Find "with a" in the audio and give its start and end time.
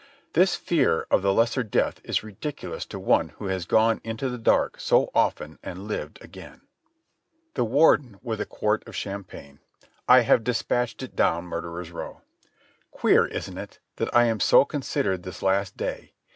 8.23-8.47